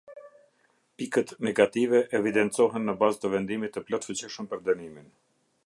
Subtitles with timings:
[1.01, 5.07] Pikët negative evidencohen në bazë të vendimit të plotfuqishëm për dënimin.